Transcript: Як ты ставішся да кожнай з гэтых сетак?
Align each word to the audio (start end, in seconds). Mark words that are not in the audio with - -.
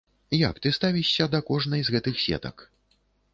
Як 0.37 0.55
ты 0.65 0.71
ставішся 0.77 1.27
да 1.35 1.43
кожнай 1.51 1.81
з 1.91 1.97
гэтых 1.97 2.15
сетак? 2.25 2.67